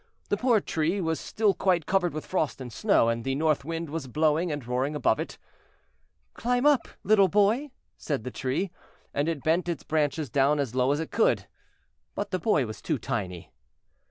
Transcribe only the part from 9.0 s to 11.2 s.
and it bent its branches down as low as it